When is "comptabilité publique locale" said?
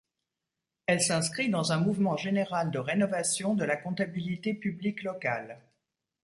3.77-5.61